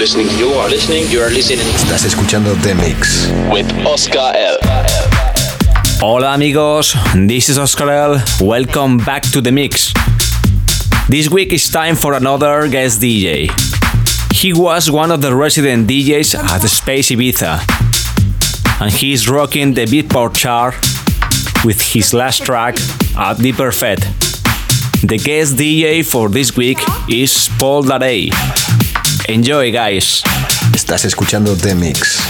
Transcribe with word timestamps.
You're 0.00 0.06
listening, 0.06 0.38
you 0.38 0.48
are 0.54 0.68
listening, 0.70 1.10
you 1.10 1.20
are 1.20 1.28
listening. 1.28 1.66
Estás 1.74 2.06
escuchando 2.06 2.54
The 2.62 2.74
Mix. 2.74 3.28
With 3.52 3.70
Oscar 3.84 4.34
L. 4.34 4.56
Hola 6.00 6.32
amigos, 6.32 6.96
this 7.14 7.50
is 7.50 7.58
Oscar 7.58 7.90
L. 7.90 8.22
Welcome 8.40 8.96
back 8.96 9.30
to 9.30 9.42
The 9.42 9.52
Mix. 9.52 9.92
This 11.10 11.28
week 11.28 11.52
is 11.52 11.68
time 11.68 11.96
for 11.96 12.14
another 12.14 12.66
guest 12.68 13.02
DJ. 13.02 13.50
He 14.32 14.54
was 14.54 14.90
one 14.90 15.10
of 15.10 15.20
the 15.20 15.36
resident 15.36 15.86
DJs 15.86 16.34
at 16.34 16.62
Space 16.62 17.10
Ibiza, 17.10 17.60
and 18.80 18.90
he's 18.90 19.28
rocking 19.28 19.74
the 19.74 19.84
Beatport 19.84 20.34
chart 20.34 20.76
with 21.62 21.78
his 21.92 22.14
last 22.14 22.42
track 22.42 22.78
at 23.18 23.36
the 23.36 23.52
Perfect. 23.52 24.00
The 25.02 25.18
guest 25.18 25.56
DJ 25.56 26.02
for 26.10 26.30
this 26.30 26.56
week 26.56 26.78
is 27.06 27.50
Paul 27.58 27.82
Larey. 27.82 28.30
Enjoy, 29.30 29.70
guys. 29.70 30.24
Estás 30.74 31.04
escuchando 31.04 31.56
The 31.56 31.76
Mix. 31.76 32.29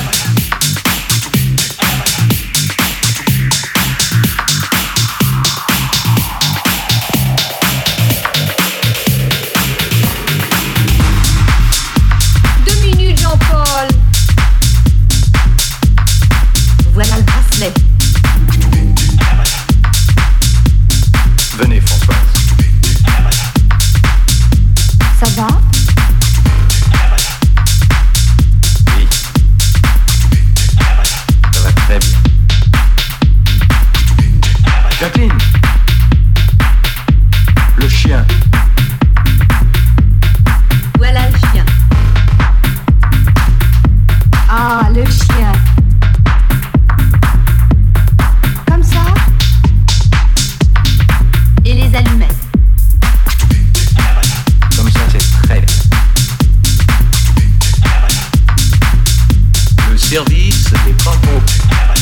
piece 60.50 60.72
of 60.72 60.84
the 60.84 60.92
up. 61.08 61.99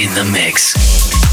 In 0.00 0.14
the 0.14 0.24
mix. 0.24 1.29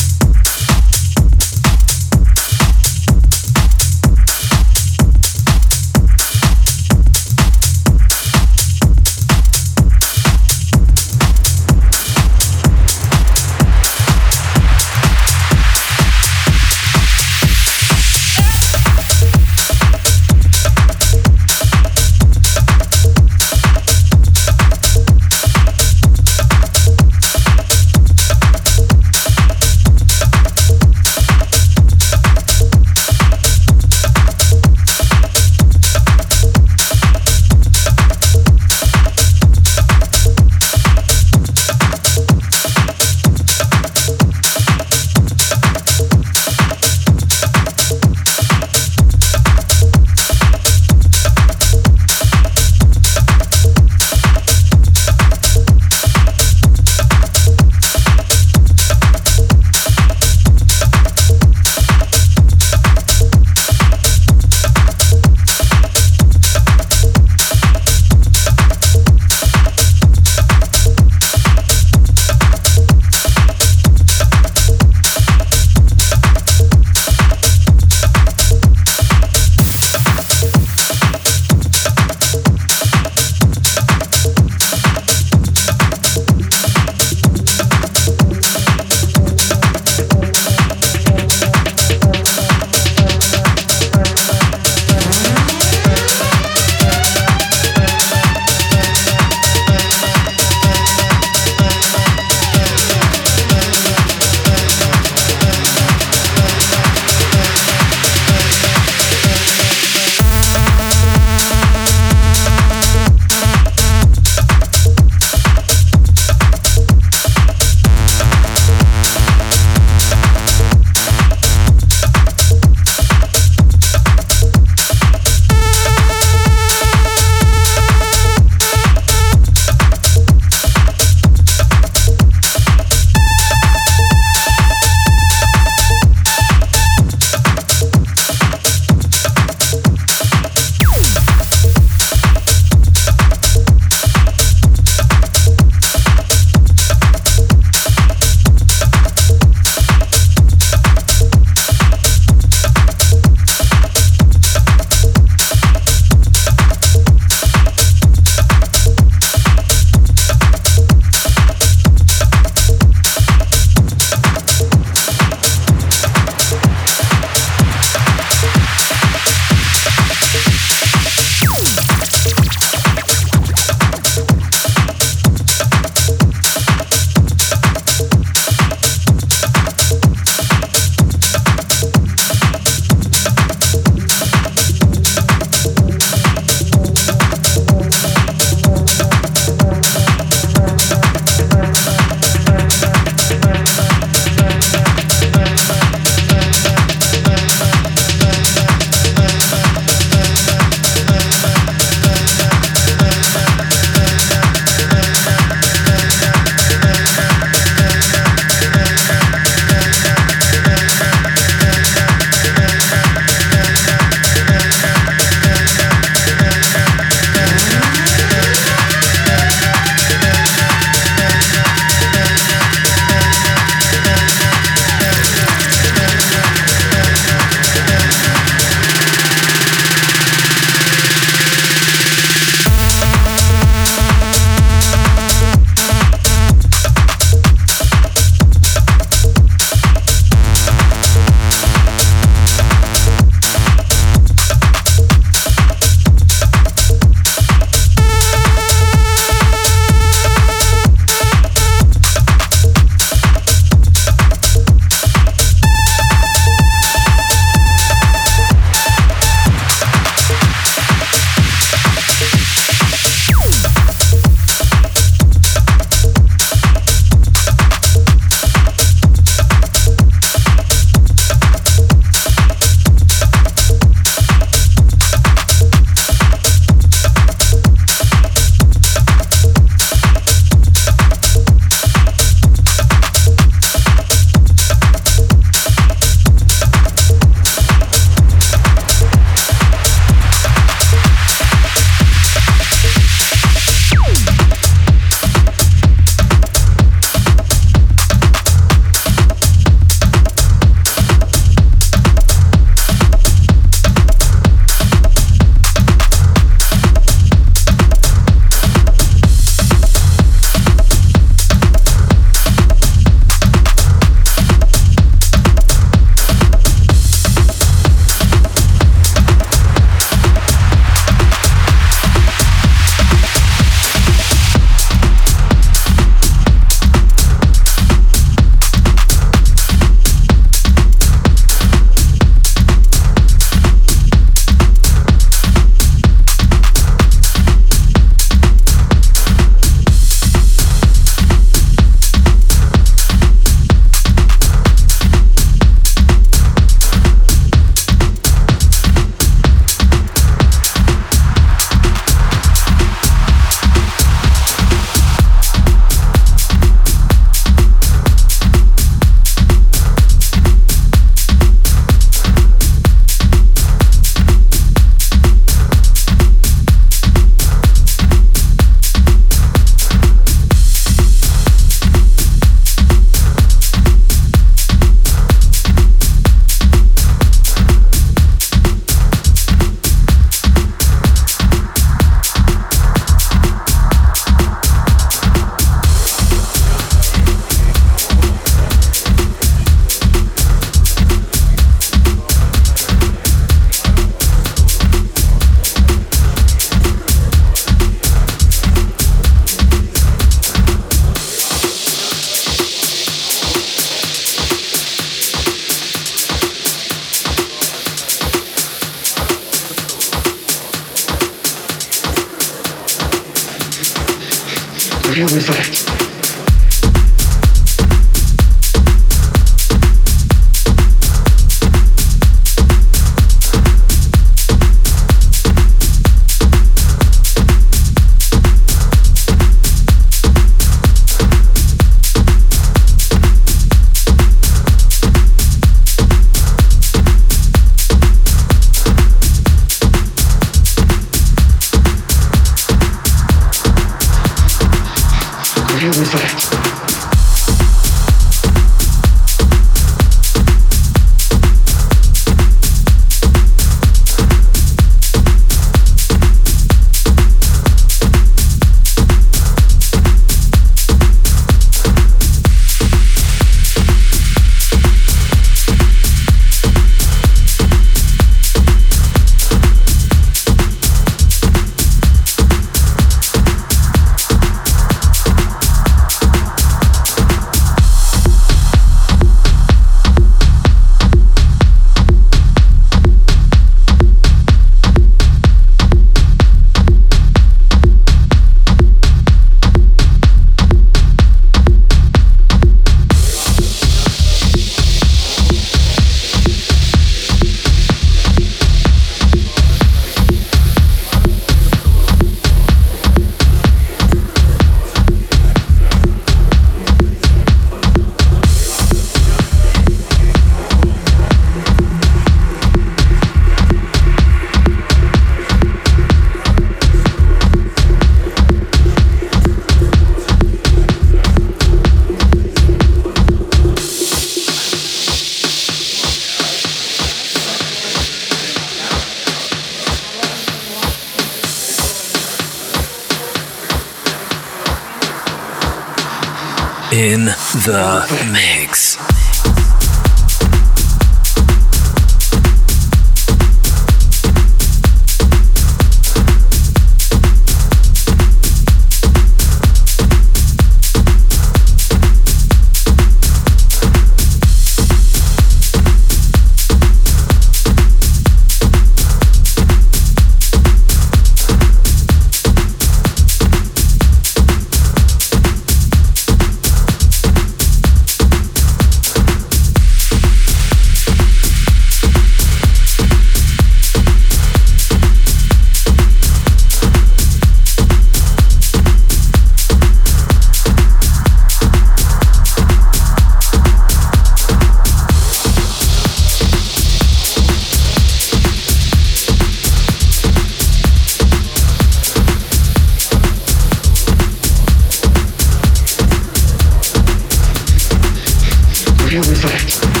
feel 599.11 599.19
with 599.19 599.43
it. 599.43 600.00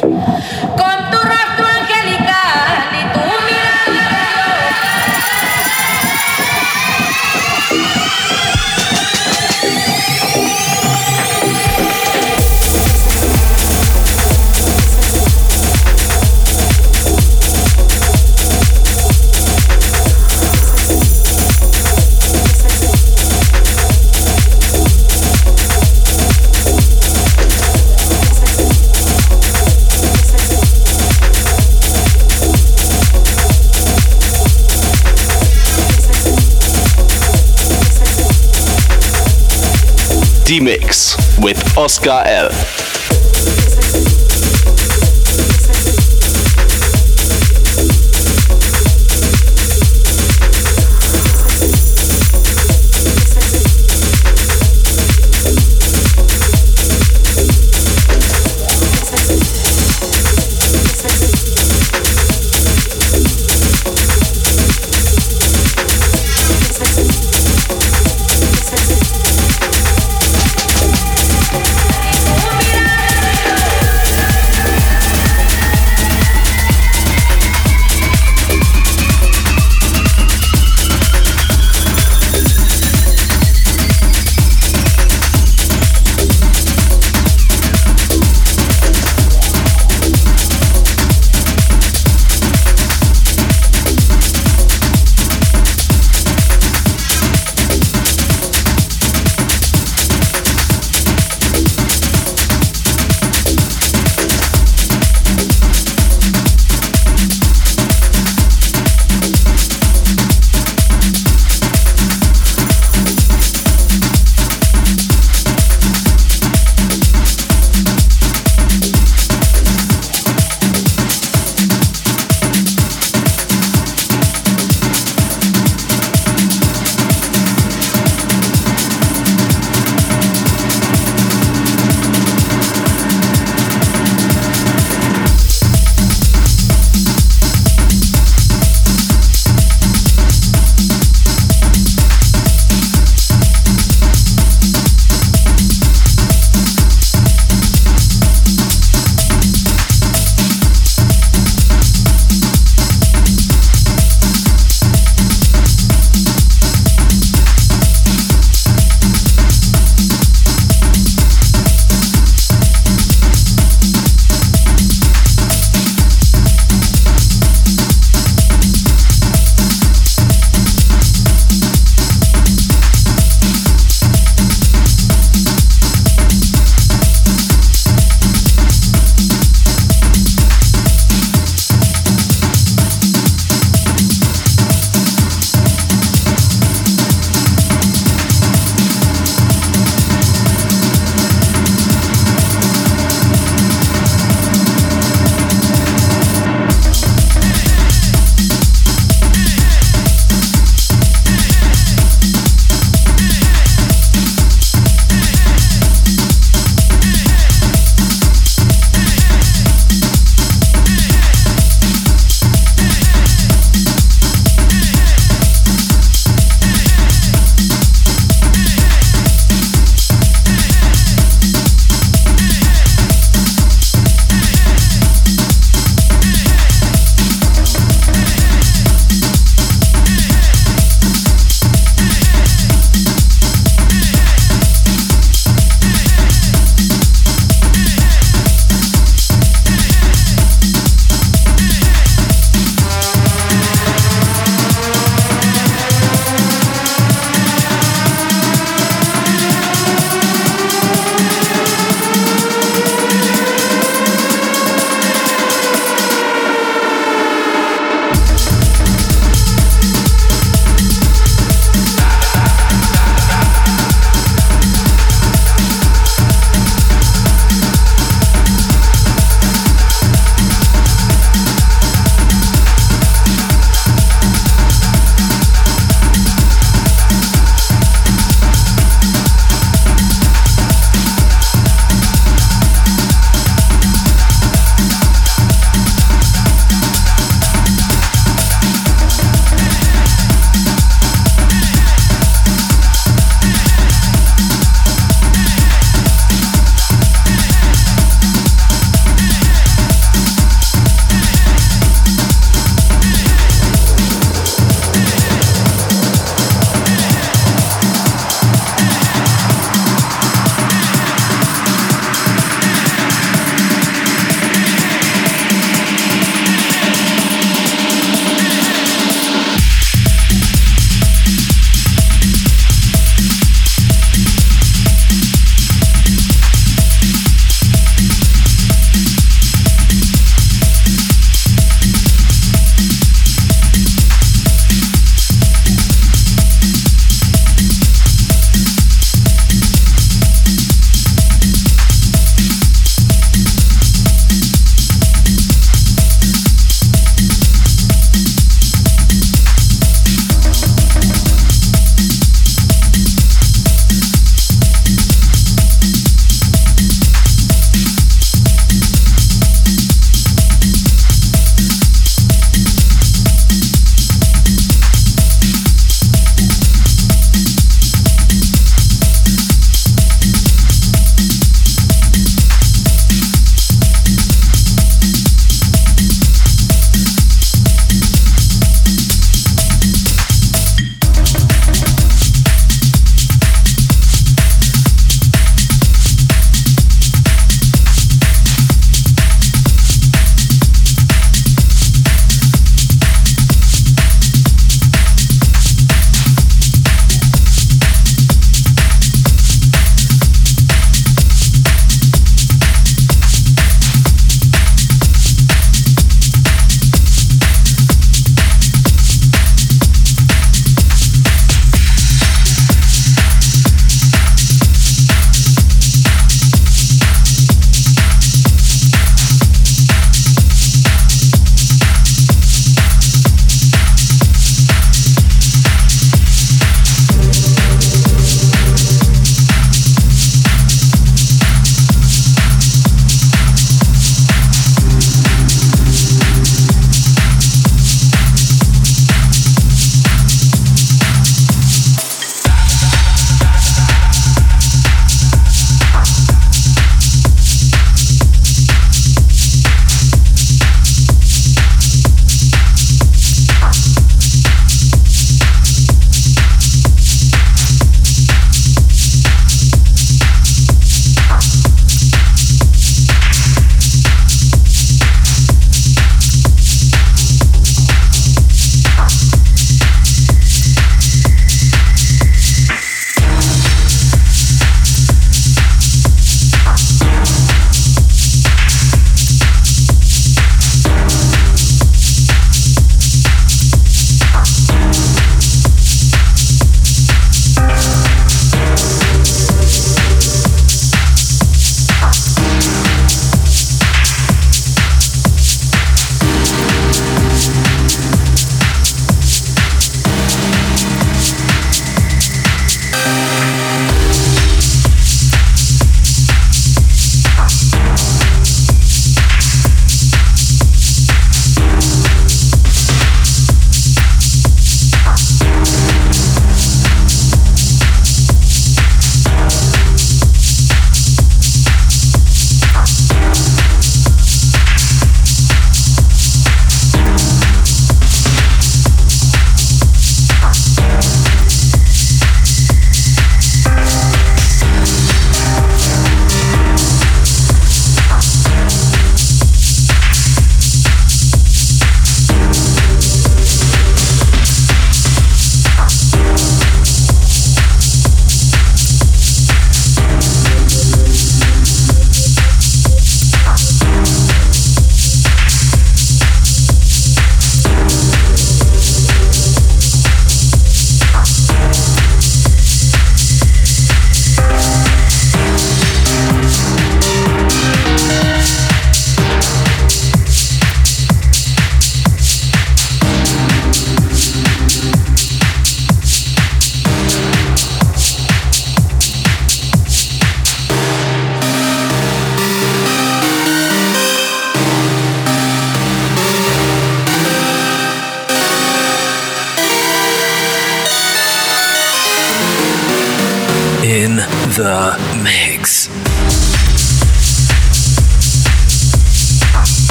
Con 0.00 0.37
with 41.40 41.76
Oscar 41.76 42.22
L. 42.26 42.87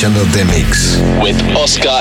escuchando 0.00 0.24
The 0.32 0.44
Mix. 0.46 0.98
with 1.22 1.36
Oscar. 1.54 1.99